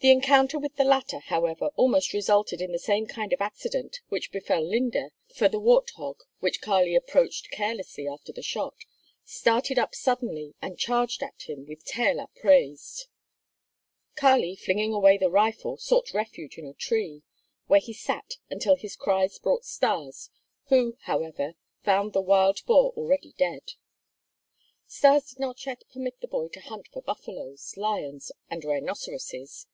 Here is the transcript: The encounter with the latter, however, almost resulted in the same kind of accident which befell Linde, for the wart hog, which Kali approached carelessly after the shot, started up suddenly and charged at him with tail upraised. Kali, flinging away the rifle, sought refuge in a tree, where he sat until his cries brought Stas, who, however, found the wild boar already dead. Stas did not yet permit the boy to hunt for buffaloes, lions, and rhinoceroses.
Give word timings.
The 0.00 0.10
encounter 0.10 0.58
with 0.58 0.74
the 0.74 0.82
latter, 0.82 1.20
however, 1.20 1.66
almost 1.76 2.12
resulted 2.12 2.60
in 2.60 2.72
the 2.72 2.78
same 2.80 3.06
kind 3.06 3.32
of 3.32 3.40
accident 3.40 4.00
which 4.08 4.32
befell 4.32 4.60
Linde, 4.60 5.12
for 5.32 5.48
the 5.48 5.60
wart 5.60 5.90
hog, 5.90 6.18
which 6.40 6.60
Kali 6.60 6.96
approached 6.96 7.52
carelessly 7.52 8.08
after 8.08 8.32
the 8.32 8.42
shot, 8.42 8.74
started 9.22 9.78
up 9.78 9.94
suddenly 9.94 10.54
and 10.60 10.76
charged 10.76 11.22
at 11.22 11.42
him 11.48 11.66
with 11.68 11.84
tail 11.84 12.18
upraised. 12.18 13.06
Kali, 14.16 14.56
flinging 14.56 14.92
away 14.92 15.18
the 15.18 15.30
rifle, 15.30 15.76
sought 15.76 16.12
refuge 16.12 16.58
in 16.58 16.66
a 16.66 16.74
tree, 16.74 17.22
where 17.68 17.78
he 17.78 17.92
sat 17.92 18.38
until 18.50 18.74
his 18.74 18.96
cries 18.96 19.38
brought 19.38 19.64
Stas, 19.64 20.30
who, 20.64 20.96
however, 21.02 21.54
found 21.84 22.12
the 22.12 22.20
wild 22.20 22.58
boar 22.66 22.90
already 22.96 23.34
dead. 23.38 23.74
Stas 24.88 25.30
did 25.30 25.38
not 25.38 25.64
yet 25.64 25.84
permit 25.92 26.20
the 26.20 26.26
boy 26.26 26.48
to 26.48 26.60
hunt 26.60 26.88
for 26.88 27.02
buffaloes, 27.02 27.76
lions, 27.76 28.32
and 28.50 28.64
rhinoceroses. 28.64 29.68